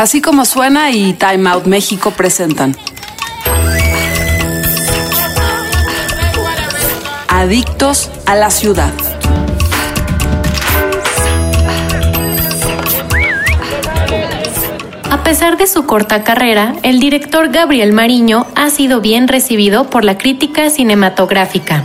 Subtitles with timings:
[0.00, 2.74] Así como suena y Time Out México presentan.
[7.28, 8.94] Adictos a la ciudad.
[15.10, 20.06] A pesar de su corta carrera, el director Gabriel Mariño ha sido bien recibido por
[20.06, 21.84] la crítica cinematográfica.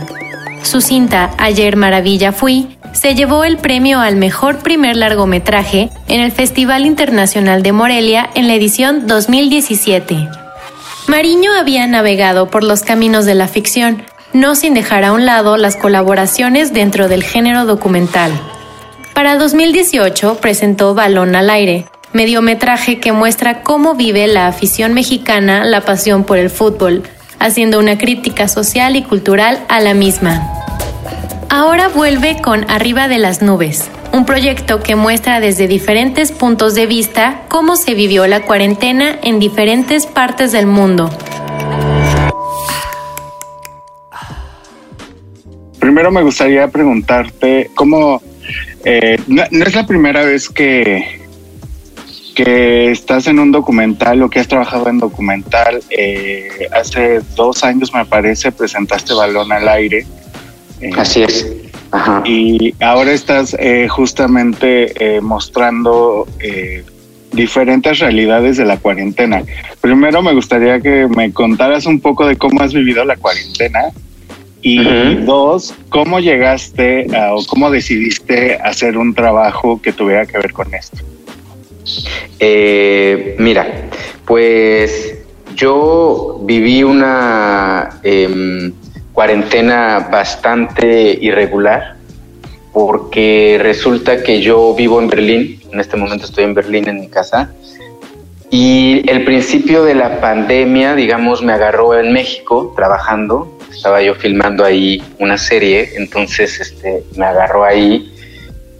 [0.62, 6.32] Su cinta Ayer Maravilla Fui se llevó el premio al mejor primer largometraje en el
[6.32, 10.28] Festival Internacional de Morelia en la edición 2017.
[11.06, 15.58] Mariño había navegado por los caminos de la ficción, no sin dejar a un lado
[15.58, 18.32] las colaboraciones dentro del género documental.
[19.14, 25.82] Para 2018 presentó Balón al aire, mediometraje que muestra cómo vive la afición mexicana la
[25.82, 27.02] pasión por el fútbol,
[27.38, 30.55] haciendo una crítica social y cultural a la misma.
[31.48, 36.86] Ahora vuelve con Arriba de las Nubes, un proyecto que muestra desde diferentes puntos de
[36.86, 41.08] vista cómo se vivió la cuarentena en diferentes partes del mundo.
[45.78, 48.20] Primero me gustaría preguntarte cómo
[48.84, 51.20] eh, no, es la primera vez que,
[52.34, 55.80] que estás en un documental o que has trabajado en documental.
[55.90, 60.04] Eh, hace dos años me parece presentaste Balón al Aire
[60.80, 61.46] eh, Así es.
[62.24, 66.26] Y ahora estás eh, justamente eh, mostrando
[67.32, 69.42] diferentes realidades de la cuarentena.
[69.80, 73.92] Primero me gustaría que me contaras un poco de cómo has vivido la cuarentena
[74.62, 80.74] y dos, cómo llegaste o cómo decidiste hacer un trabajo que tuviera que ver con
[80.74, 80.98] esto.
[83.38, 83.66] mira,
[84.24, 85.14] pues
[85.54, 88.72] yo viví una em,
[89.16, 91.96] cuarentena bastante irregular
[92.74, 97.08] porque resulta que yo vivo en Berlín, en este momento estoy en Berlín en mi
[97.08, 97.50] casa,
[98.50, 104.66] y el principio de la pandemia, digamos, me agarró en México trabajando, estaba yo filmando
[104.66, 108.12] ahí una serie, entonces este, me agarró ahí,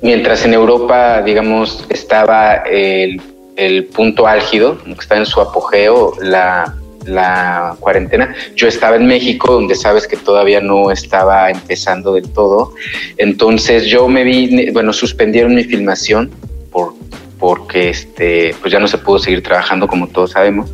[0.02, 3.22] mientras en Europa, digamos, estaba el,
[3.56, 6.74] el punto álgido, que está en su apogeo, la
[7.06, 8.34] la cuarentena.
[8.54, 12.74] Yo estaba en México, donde sabes que todavía no estaba empezando del todo.
[13.16, 16.30] Entonces yo me vi, bueno, suspendieron mi filmación
[16.70, 16.94] por,
[17.38, 20.70] porque este, pues ya no se pudo seguir trabajando como todos sabemos.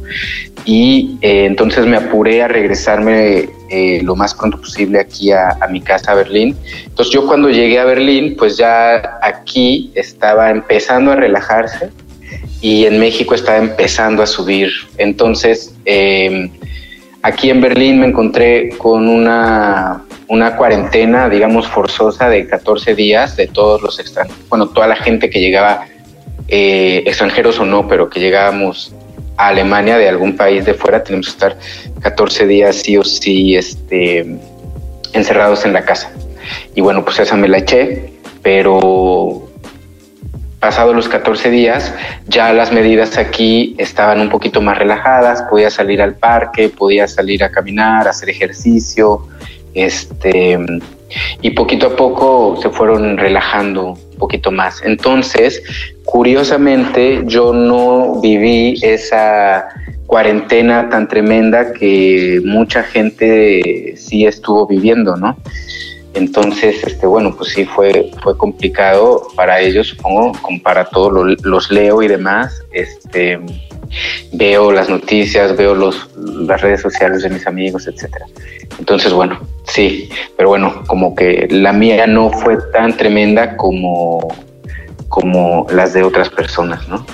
[0.64, 5.80] Y eh, entonces me apuré a regresarme eh, lo más pronto posible aquí a, mi
[5.80, 6.56] casa Berlín.
[6.84, 11.90] Entonces yo cuando llegué a Berlín, pues ya aquí estaba empezando a relajarse
[12.62, 14.70] y en México estaba empezando a subir.
[14.96, 16.48] Entonces, em,
[17.20, 23.48] aquí en Berlín me encontré con una, una cuarentena, digamos, forzosa de 14 días de
[23.48, 25.86] todos los extranjeros, bueno, toda la gente que llegaba,
[26.48, 28.94] eh, extranjeros o no, pero que llegábamos
[29.36, 31.58] a Alemania de algún país de fuera, tenemos que estar
[32.00, 34.38] 14 días sí o sí este,
[35.12, 36.12] encerrados en la casa.
[36.76, 39.41] Y bueno, pues esa me la eché, pero
[40.62, 41.92] pasados los 14 días,
[42.28, 47.42] ya las medidas aquí estaban un poquito más relajadas, podía salir al parque, podía salir
[47.42, 49.26] a caminar, hacer ejercicio,
[49.74, 50.56] este,
[51.40, 54.80] y poquito a poco se fueron relajando un poquito más.
[54.84, 55.64] Entonces,
[56.04, 59.66] curiosamente, yo no viví esa
[60.06, 65.36] cuarentena tan tremenda que mucha gente sí estuvo viviendo, ¿no?
[66.14, 71.70] Entonces, este, bueno, pues sí fue, fue complicado para ellos, supongo, como para todos los
[71.70, 72.62] leo y demás.
[72.72, 73.40] Este,
[74.32, 78.26] veo las noticias, veo los, las redes sociales de mis amigos, etcétera.
[78.78, 84.28] Entonces, bueno, sí, pero bueno, como que la mía no fue tan tremenda como,
[85.08, 87.04] como las de otras personas, ¿no?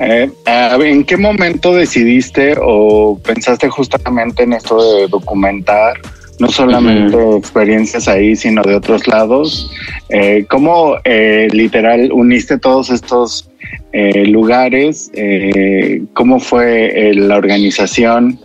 [0.00, 5.94] Eh, ¿En qué momento decidiste o pensaste justamente en esto de documentar
[6.40, 9.70] no solamente experiencias ahí, sino de otros lados.
[10.08, 13.48] Eh, ¿Cómo eh, literal uniste todos estos
[13.92, 15.10] eh, lugares?
[15.14, 18.40] Eh, ¿Cómo fue la organización?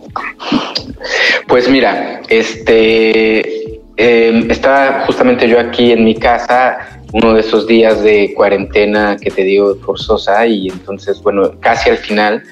[1.48, 8.02] Pues mira, este em, estaba justamente yo aquí en mi casa uno de esos días
[8.02, 12.42] de cuarentena que te digo forzosa y entonces bueno casi al final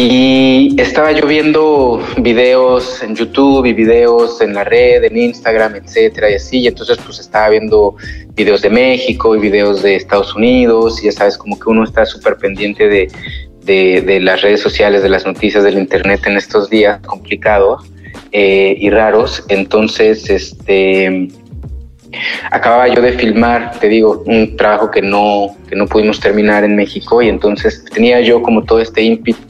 [0.00, 6.30] y estaba yo viendo videos en YouTube y videos en la red, en Instagram, etcétera,
[6.30, 6.60] y así.
[6.60, 7.96] Y entonces, pues estaba viendo
[8.36, 11.02] videos de México y videos de Estados Unidos.
[11.02, 13.08] Y ya sabes, como que uno está súper pendiente de,
[13.64, 17.84] de, las redes sociales, de las noticias del Internet en estos días complicados
[18.30, 19.44] eh, y raros.
[19.48, 21.26] Entonces, este
[22.50, 26.76] acababa yo de filmar, te digo, un trabajo que no, que no pudimos terminar en
[26.76, 29.02] México y entonces tenía yo como todo este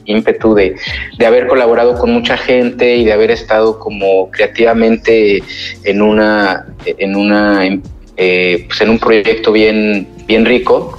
[0.05, 0.75] ímpetu de,
[1.17, 5.41] de haber colaborado con mucha gente y de haber estado como creativamente
[5.83, 7.65] en una, en una,
[8.17, 10.97] eh, pues en un proyecto bien, bien rico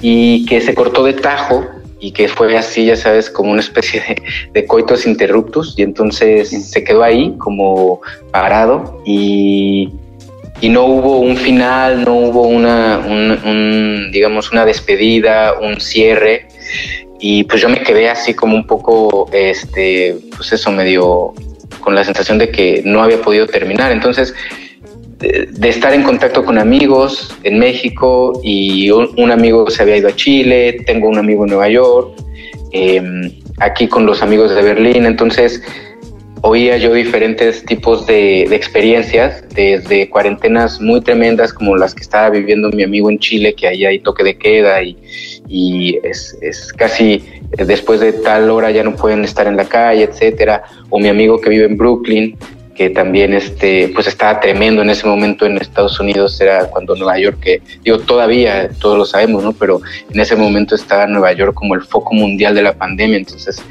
[0.00, 1.66] y que se cortó de tajo
[2.02, 4.22] y que fue así, ya sabes, como una especie de,
[4.54, 8.00] de, coitos interruptus y entonces se quedó ahí como
[8.32, 9.92] parado y
[10.60, 16.48] y no hubo un final, no hubo una, un, digamos, una despedida, un cierre.
[17.18, 21.34] Y pues yo me quedé así como un poco, este, pues eso, medio
[21.80, 23.92] con la sensación de que no había podido terminar.
[23.92, 24.34] Entonces,
[25.18, 30.16] de, estar en contacto con amigos en México y un, amigo se había ido a
[30.16, 32.14] Chile, tengo un amigo en Nueva York,
[32.72, 35.04] em, aquí con los amigos de Berlín.
[35.06, 35.62] Entonces,
[36.42, 42.70] oía yo diferentes tipos de, experiencias, desde cuarentenas muy tremendas como las que estaba viviendo
[42.70, 48.12] mi amigo en Chile, que ahí hay toque de queda y, es, casi después de
[48.12, 51.64] tal hora ya no pueden estar en la calle, etcétera, o mi amigo que vive
[51.66, 52.36] en Brooklyn,
[52.74, 57.18] que también este, pues estaba tremendo en ese momento en Estados Unidos, era cuando Nueva
[57.18, 59.52] York, que digo todavía, todos lo sabemos, ¿no?
[59.52, 63.62] Pero en ese momento estaba Nueva York como el foco mundial de la pandemia, entonces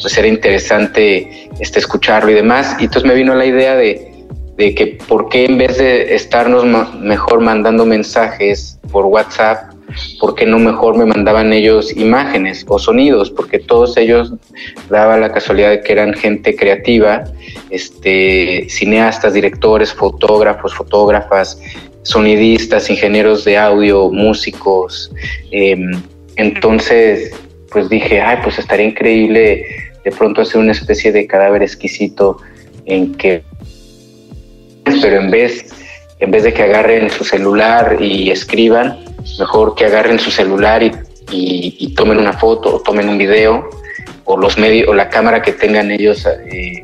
[0.00, 2.76] pues era interesante este, escucharlo y demás.
[2.78, 4.12] Y entonces me vino la idea de,
[4.56, 6.64] de que por qué en vez de estarnos
[7.00, 9.72] mejor mandando mensajes por WhatsApp,
[10.20, 13.30] ¿por qué no mejor me mandaban ellos imágenes o sonidos?
[13.30, 14.32] Porque todos ellos
[14.90, 17.24] daba la casualidad de que eran gente creativa,
[17.70, 21.60] este, cineastas, directores, fotógrafos, fotógrafas,
[22.02, 25.10] sonidistas, ingenieros de audio, músicos.
[25.50, 25.92] Em,
[26.36, 27.32] entonces,
[27.70, 29.64] pues dije, ay, pues estaría increíble
[30.04, 32.38] de pronto hacer una especie de cadáver exquisito
[32.84, 33.42] en que,
[34.84, 35.74] pero en vez,
[36.20, 39.04] en vez de que agarren su celular y escriban,
[39.38, 43.68] mejor que agarren su celular y, tomen una foto o tomen un video
[44.24, 46.82] o los medios o la cámara que tengan ellos eh,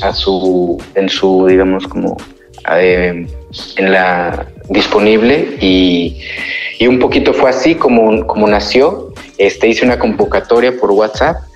[0.00, 2.16] a su en su digamos como
[2.76, 3.26] eh,
[3.76, 6.18] en la disponible y,
[6.78, 9.12] y, un poquito fue así como, como nació.
[9.36, 11.47] Este hice una convocatoria por WhatsApp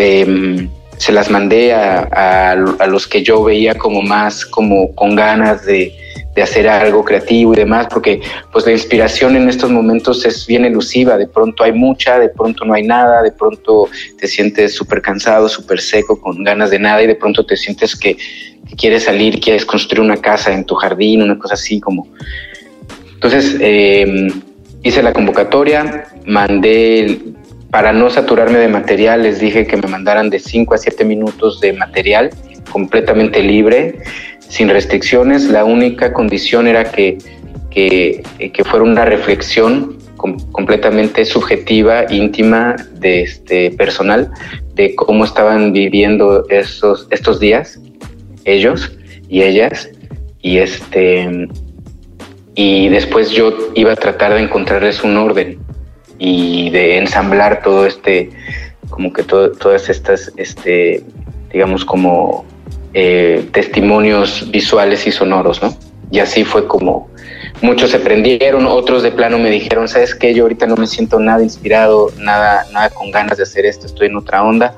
[0.00, 2.56] Em, se las mandé a,
[2.86, 5.94] los que yo veía como más como con ganas de,
[6.42, 11.18] hacer algo creativo y demás, porque pues la inspiración en estos momentos es bien elusiva,
[11.18, 15.50] de pronto hay mucha, de pronto no hay nada, de pronto te sientes súper cansado,
[15.50, 18.16] súper seco, con ganas de nada y de pronto te sientes que,
[18.78, 22.08] quieres salir, quieres construir una casa en tu jardín, una cosa así como...
[23.12, 24.30] Entonces em,
[24.82, 27.18] hice la convocatoria, mandé
[27.70, 31.60] para no saturarme de material, les dije que me mandaran de 5 a 7 minutos
[31.60, 32.30] de material
[32.72, 34.00] completamente libre,
[34.40, 35.48] sin restricciones.
[35.48, 37.18] La única condición era que,
[37.70, 38.22] que,
[38.64, 44.30] fuera una reflexión completamente subjetiva, íntima, de este, personal,
[44.74, 47.80] de cómo estaban viviendo estos días,
[48.44, 48.92] ellos
[49.28, 49.88] y ellas.
[50.42, 51.48] Y, este,
[52.56, 55.58] y después yo iba a tratar de encontrarles un orden
[56.20, 58.30] y de ensamblar todo este,
[58.90, 61.02] como que todas estas, este,
[61.50, 62.44] digamos, como
[62.92, 65.74] eh, testimonios visuales y sonoros, ¿no?
[66.10, 67.08] Y así fue como
[67.62, 70.34] muchos se prendieron, otros de plano me dijeron, ¿sabes qué?
[70.34, 74.08] Yo ahorita no me siento nada inspirado, nada, nada con ganas de hacer esto, estoy
[74.08, 74.74] en otra onda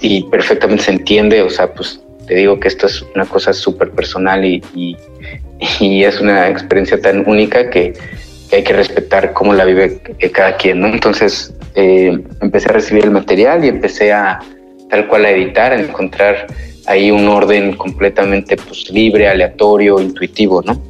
[0.00, 3.90] y perfectamente se entiende, o sea, pues te digo que esto es una cosa súper
[3.90, 7.92] personal y, y es una experiencia tan única que
[8.56, 10.00] hay que respetar cómo la vive
[10.32, 10.88] cada quien, ¿no?
[10.88, 14.40] Entonces eh, empecé a recibir el material y empecé a
[14.90, 16.46] tal cual a editar, a encontrar
[16.86, 20.80] ahí un orden completamente pues, libre, aleatorio, intuitivo, ¿no?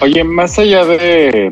[0.00, 1.50] Oye, más allá de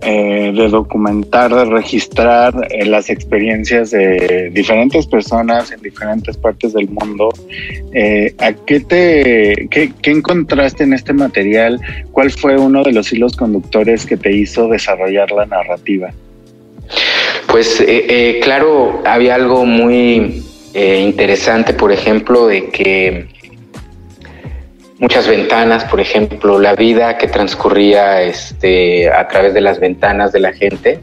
[0.00, 6.88] eh, de documentar, de registrar eh, las experiencias de diferentes personas en diferentes partes del
[6.88, 7.30] mundo.
[7.92, 11.80] Eh, ¿A qué te qué, encontraste en este material?
[12.12, 16.12] ¿Cuál fue uno de los hilos conductores que te hizo desarrollar la narrativa?
[17.48, 17.84] Pues
[18.42, 23.26] claro, había algo muy interesante, por ejemplo, de que
[24.98, 30.40] muchas ventanas, por ejemplo, la vida que transcurría este, a través de las ventanas de
[30.40, 31.00] la gente.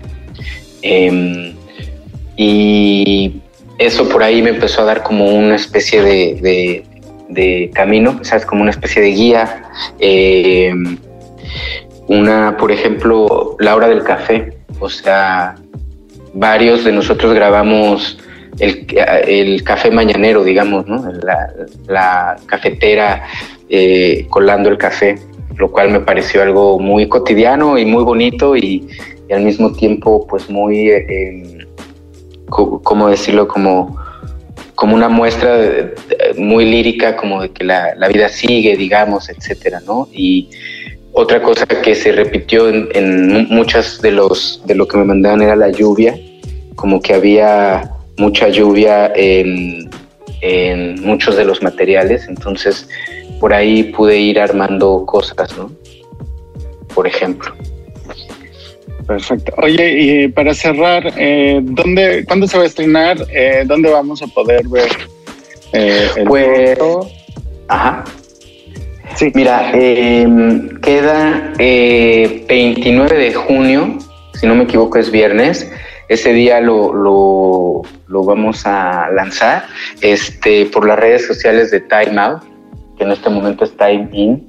[0.82, 1.56] Em,
[2.36, 3.42] y
[3.78, 6.84] eso por ahí me empezó a dar como una especie de,
[7.30, 8.46] de, camino, ¿sabes?
[8.46, 9.64] Como una especie de guía.
[10.00, 10.98] Em,
[12.08, 14.58] una, por ejemplo, la hora del café.
[14.80, 15.56] O sea,
[16.34, 18.20] varios de nosotros grabamos
[18.60, 21.04] el, café mañanero, digamos, ¿no?
[21.88, 23.24] La, cafetera
[23.70, 25.16] eh, colando el café.
[25.58, 28.88] lo cual me pareció algo muy cotidiano y muy bonito y,
[29.32, 31.66] al mismo tiempo pues muy, eh,
[32.48, 33.48] ¿cómo decirlo?
[33.48, 33.98] Como,
[34.76, 35.94] como una muestra
[36.38, 40.08] muy lírica, como de que la, la, vida sigue, digamos, etcétera, ¿no?
[40.12, 40.50] Y
[41.12, 45.42] otra cosa que se repitió en, en muchas de los de lo que me mandaban
[45.42, 46.16] era la lluvia,
[46.76, 49.90] como que había mucha lluvia en,
[50.42, 52.88] en muchos de los materiales, entonces
[53.40, 55.72] por ahí pude ir armando cosas, ¿no?
[56.94, 57.54] Por ejemplo.
[59.08, 59.54] Perfecto.
[59.62, 63.18] Oye, y para cerrar, eh, ¿dónde, ¿cuándo se va a estrenar?
[63.32, 64.90] Eh, ¿Dónde vamos a poder ver
[65.74, 66.78] eh, el pues,
[67.68, 68.04] Ajá.
[69.16, 69.32] Sí.
[69.34, 73.98] Mira, em, queda 29 de junio,
[74.34, 75.72] si no me equivoco es viernes.
[76.08, 79.66] Ese día lo, lo, vamos a lanzar
[80.02, 82.56] este, por las redes sociales de Time Out
[82.98, 84.48] que en este momento es Time In,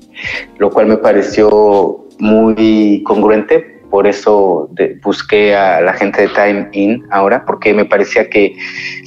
[0.58, 3.74] lo cual me pareció muy congruente.
[3.90, 4.68] Por eso
[5.02, 8.54] busqué a la gente de Time In ahora, porque me parecía que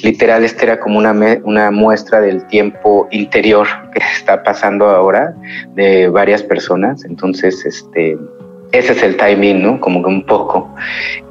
[0.01, 1.13] literal este era como una,
[1.43, 5.35] una muestra del tiempo interior que está pasando ahora
[5.75, 7.03] de varias personas.
[7.03, 8.17] Entonces, este,
[8.71, 9.79] ese es el timing, ¿no?
[9.79, 10.73] Como que un poco.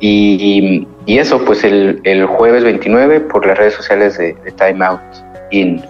[0.00, 4.84] Y, y eso, pues el, el, jueves 29 por las redes sociales de, de Time
[4.84, 5.00] Out
[5.50, 5.82] In.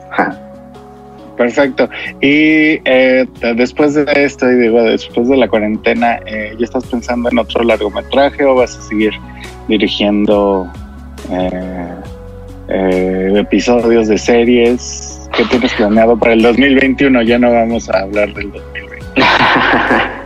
[1.38, 1.88] Perfecto.
[2.20, 3.24] Y eh,
[3.54, 7.62] después de esto, y digo, después de la cuarentena, eh, ¿ya estás pensando en otro
[7.62, 9.12] largometraje o vas a seguir
[9.68, 10.68] dirigiendo
[12.68, 15.30] eh, episodios de series?
[15.36, 17.22] ¿Qué tienes planeado para el 2021?
[17.22, 19.06] Ya no vamos a hablar del 2020.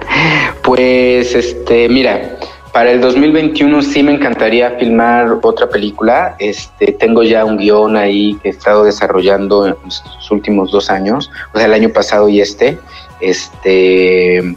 [0.62, 2.38] pues, este, mira,
[2.73, 6.37] para el 2021 sí me encantaría filmar otra película.
[6.38, 11.31] Este, tengo ya un guion ahí que he estado desarrollando en los últimos dos años,
[11.52, 12.78] o sea, el año pasado y este.
[13.21, 14.57] Este,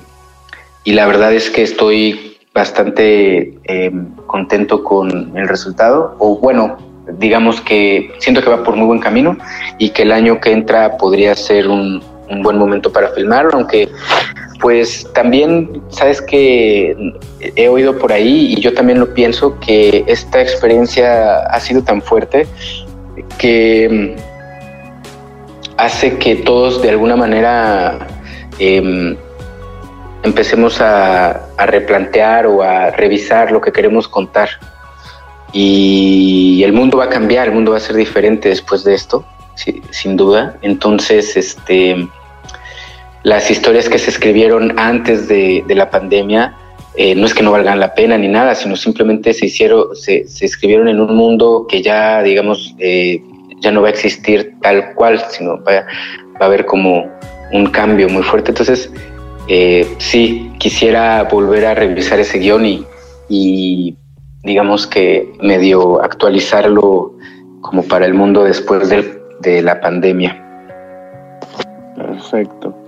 [0.85, 6.15] y la verdad es que estoy bastante em, contento con el resultado.
[6.19, 6.77] O bueno,
[7.19, 9.37] digamos que siento que va por muy buen camino
[9.77, 13.89] y que el año que entra podría ser un, un buen momento para filmar, aunque
[14.65, 16.97] pues también, sabes que
[17.39, 22.01] he oído por ahí y yo también lo pienso, que esta experiencia ha sido tan
[22.01, 22.47] fuerte
[23.37, 28.07] que mm, hace que todos de alguna manera
[28.57, 29.15] em,
[30.23, 34.49] empecemos a, replantear o a revisar lo que queremos contar.
[35.53, 39.27] Y el mundo va a cambiar, el mundo va a ser diferente después de esto,
[39.91, 40.57] sin duda.
[40.63, 42.07] Entonces, este
[43.25, 46.55] las historias que se escribieron antes de, la pandemia
[46.95, 50.27] eh, no es que no valgan la pena ni nada, sino simplemente se hicieron, se,
[50.41, 53.19] escribieron en un mundo que ya, digamos, eh,
[53.61, 55.87] ya no va a existir tal cual, sino va,
[56.39, 57.09] a haber como
[57.51, 58.51] un cambio muy fuerte.
[58.51, 58.91] Entonces,
[59.47, 62.85] eh, sí, quisiera volver a revisar ese guion y,
[63.27, 63.97] y
[64.43, 67.15] digamos que medio actualizarlo
[67.61, 70.39] como para el mundo después de la pandemia.
[71.95, 72.84] Perfecto.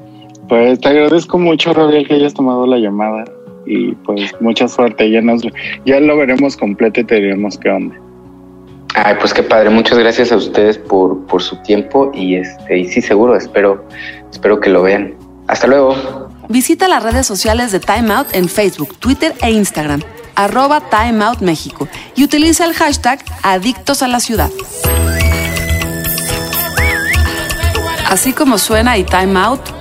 [0.48, 3.25] Pues te agradezco mucho, Gabriel, que hayas tomado la llamada
[3.66, 5.10] y pues mucha suerte.
[5.12, 5.44] Ya nos,
[5.86, 7.96] ya lo veremos completo y te diremos qué onda.
[8.96, 9.70] Ay, pues qué padre.
[9.70, 13.84] Muchas gracias a ustedes por, por su tiempo y este y sí seguro espero
[14.32, 15.13] espero que lo vean.
[15.48, 15.96] Hasta luego.
[16.50, 20.01] Visita las redes sociales de Time Out en Facebook, Twitter e Instagram
[20.38, 24.51] arroba Time Out México y utiliza el hashtag Adictos a la Ciudad.
[28.08, 29.76] Así como suena y Time Out